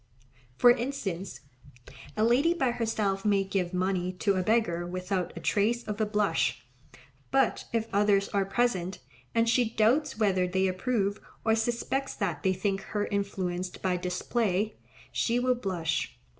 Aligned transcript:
For 0.57 0.71
instance, 0.71 1.41
a 2.17 2.23
lady 2.23 2.55
by 2.55 2.71
herself 2.71 3.23
may 3.23 3.43
give 3.43 3.71
money 3.71 4.11
to 4.13 4.33
a 4.33 4.41
beggar 4.41 4.83
without 4.83 5.31
a 5.35 5.39
trace 5.39 5.83
of 5.83 6.01
a 6.01 6.07
blush, 6.07 6.65
but 7.29 7.65
if 7.71 7.85
others 7.93 8.27
are 8.29 8.43
present, 8.43 8.97
and 9.35 9.47
she 9.47 9.69
doubts 9.75 10.17
whether 10.17 10.47
they 10.47 10.65
approve, 10.67 11.21
or 11.45 11.53
suspects 11.53 12.15
that 12.15 12.41
they 12.41 12.51
think 12.53 12.81
her 12.81 13.05
influenced 13.05 13.83
by 13.83 13.95
display, 13.95 14.73
she 15.11 15.37
will 15.37 15.53
blush. 15.53 16.17